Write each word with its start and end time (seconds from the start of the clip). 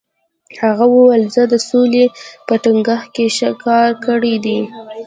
هغه 0.63 0.85
وویل، 0.89 1.23
زه 1.35 1.43
د 1.53 1.55
سولې 1.69 2.05
په 2.47 2.53
ټینګښت 2.63 3.07
کې 3.15 3.25
ښه 3.35 3.49
کار 3.65 3.89
کړی 4.05 4.35
دی. 4.45 4.59